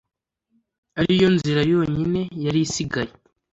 [0.99, 3.11] ari yo nzira yonyine yari isigaye